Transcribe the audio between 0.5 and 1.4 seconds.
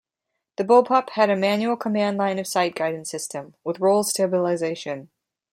The Bullpup had a